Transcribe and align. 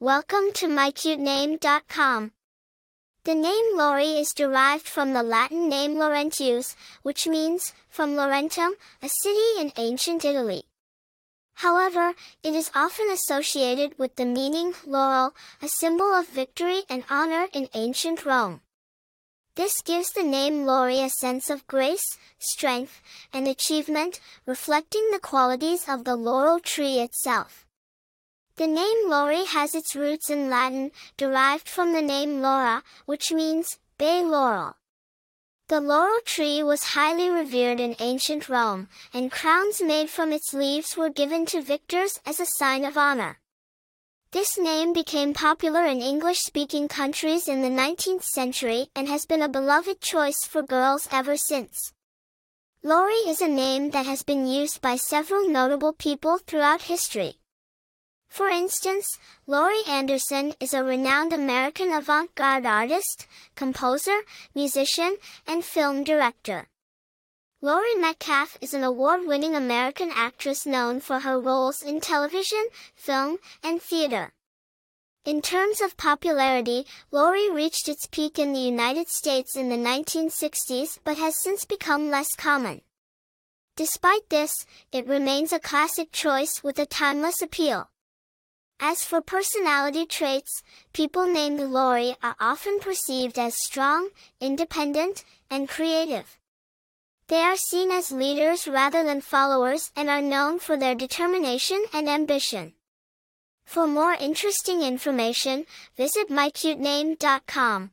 Welcome 0.00 0.52
to 0.54 0.68
mycutename.com. 0.68 2.30
The 3.24 3.34
name 3.34 3.76
Laurie 3.76 4.20
is 4.20 4.32
derived 4.32 4.86
from 4.86 5.12
the 5.12 5.24
Latin 5.24 5.68
name 5.68 5.96
Laurentius, 5.96 6.76
which 7.02 7.26
means, 7.26 7.74
from 7.90 8.14
Laurentum, 8.14 8.74
a 9.02 9.08
city 9.08 9.58
in 9.58 9.72
ancient 9.76 10.24
Italy. 10.24 10.62
However, 11.54 12.14
it 12.44 12.54
is 12.54 12.70
often 12.76 13.10
associated 13.10 13.98
with 13.98 14.14
the 14.14 14.24
meaning 14.24 14.72
laurel, 14.86 15.34
a 15.60 15.66
symbol 15.66 16.14
of 16.14 16.28
victory 16.28 16.82
and 16.88 17.02
honor 17.10 17.48
in 17.52 17.68
ancient 17.74 18.24
Rome. 18.24 18.60
This 19.56 19.82
gives 19.82 20.12
the 20.12 20.22
name 20.22 20.64
Laurie 20.64 21.02
a 21.02 21.10
sense 21.10 21.50
of 21.50 21.66
grace, 21.66 22.16
strength, 22.38 23.02
and 23.32 23.48
achievement, 23.48 24.20
reflecting 24.46 25.10
the 25.10 25.18
qualities 25.18 25.88
of 25.88 26.04
the 26.04 26.14
laurel 26.14 26.60
tree 26.60 27.00
itself. 27.00 27.67
The 28.58 28.66
name 28.66 29.08
Laurie 29.08 29.44
has 29.44 29.72
its 29.76 29.94
roots 29.94 30.30
in 30.30 30.50
Latin, 30.50 30.90
derived 31.16 31.68
from 31.68 31.92
the 31.92 32.02
name 32.02 32.42
Laura, 32.42 32.82
which 33.06 33.30
means 33.30 33.78
bay 33.98 34.24
laurel. 34.24 34.74
The 35.68 35.80
laurel 35.80 36.18
tree 36.24 36.64
was 36.64 36.98
highly 36.98 37.30
revered 37.30 37.78
in 37.78 37.94
ancient 38.00 38.48
Rome, 38.48 38.88
and 39.14 39.30
crowns 39.30 39.80
made 39.80 40.10
from 40.10 40.32
its 40.32 40.52
leaves 40.52 40.96
were 40.96 41.08
given 41.08 41.46
to 41.46 41.62
victors 41.62 42.18
as 42.26 42.40
a 42.40 42.46
sign 42.58 42.84
of 42.84 42.98
honor. 42.98 43.38
This 44.32 44.58
name 44.58 44.92
became 44.92 45.34
popular 45.34 45.84
in 45.84 46.02
English-speaking 46.02 46.88
countries 46.88 47.46
in 47.46 47.62
the 47.62 47.68
19th 47.68 48.24
century 48.24 48.88
and 48.96 49.06
has 49.06 49.24
been 49.24 49.42
a 49.42 49.48
beloved 49.48 50.00
choice 50.00 50.44
for 50.44 50.64
girls 50.64 51.06
ever 51.12 51.36
since. 51.36 51.92
Laurie 52.82 53.28
is 53.28 53.40
a 53.40 53.46
name 53.46 53.90
that 53.90 54.06
has 54.06 54.24
been 54.24 54.48
used 54.48 54.80
by 54.80 54.96
several 54.96 55.48
notable 55.48 55.92
people 55.92 56.38
throughout 56.38 56.82
history. 56.82 57.38
For 58.28 58.48
instance, 58.48 59.18
Laurie 59.46 59.84
Anderson 59.88 60.54
is 60.60 60.74
a 60.74 60.84
renowned 60.84 61.32
American 61.32 61.92
avant-garde 61.92 62.66
artist, 62.66 63.26
composer, 63.56 64.20
musician, 64.54 65.16
and 65.46 65.64
film 65.64 66.04
director. 66.04 66.68
Laurie 67.60 67.96
Metcalf 67.96 68.56
is 68.60 68.72
an 68.72 68.84
award-winning 68.84 69.56
American 69.56 70.12
actress 70.14 70.64
known 70.64 71.00
for 71.00 71.20
her 71.20 71.40
roles 71.40 71.82
in 71.82 72.00
television, 72.00 72.68
film, 72.94 73.38
and 73.64 73.82
theater. 73.82 74.32
In 75.24 75.42
terms 75.42 75.80
of 75.80 75.96
popularity, 75.96 76.86
Laurie 77.10 77.50
reached 77.50 77.88
its 77.88 78.06
peak 78.06 78.38
in 78.38 78.52
the 78.52 78.60
United 78.60 79.08
States 79.08 79.56
in 79.56 79.68
the 79.68 79.76
1960s 79.76 81.00
but 81.02 81.18
has 81.18 81.42
since 81.42 81.64
become 81.64 82.10
less 82.10 82.28
common. 82.36 82.82
Despite 83.74 84.28
this, 84.28 84.64
it 84.92 85.06
remains 85.08 85.52
a 85.52 85.58
classic 85.58 86.12
choice 86.12 86.62
with 86.62 86.78
a 86.78 86.86
timeless 86.86 87.42
appeal. 87.42 87.90
As 88.80 89.04
for 89.04 89.20
personality 89.20 90.06
traits, 90.06 90.62
people 90.92 91.26
named 91.26 91.60
Laurie 91.60 92.16
are 92.22 92.36
often 92.38 92.78
perceived 92.78 93.38
as 93.38 93.54
strong, 93.56 94.10
independent, 94.40 95.24
and 95.50 95.68
creative. 95.68 96.38
They 97.26 97.40
are 97.40 97.56
seen 97.56 97.90
as 97.90 98.12
leaders 98.12 98.68
rather 98.68 99.02
than 99.02 99.20
followers 99.20 99.90
and 99.96 100.08
are 100.08 100.22
known 100.22 100.60
for 100.60 100.76
their 100.76 100.94
determination 100.94 101.84
and 101.92 102.08
ambition. 102.08 102.74
For 103.64 103.86
more 103.86 104.14
interesting 104.14 104.82
information, 104.82 105.66
visit 105.96 106.30
mycutename.com. 106.30 107.90